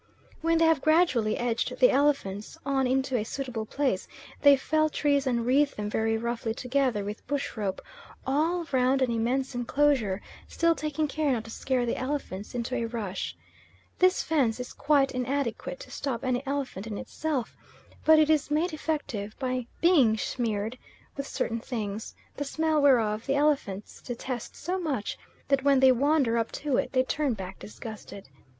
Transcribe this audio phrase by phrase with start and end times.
[0.41, 4.07] When they have gradually edged the elephants on into a suitable place,
[4.41, 7.79] they fell trees and wreathe them very roughly together with bush rope,
[8.25, 12.85] all round an immense enclosure, still taking care not to scare the elephants into a
[12.85, 13.37] rush.
[13.99, 17.55] This fence is quite inadequate to stop any elephant in itself,
[18.03, 20.79] but it is made effective by being smeared
[21.15, 25.15] with certain things, the smell whereof the elephants detest so much
[25.47, 28.27] that when they wander up to it, they turn back disgusted.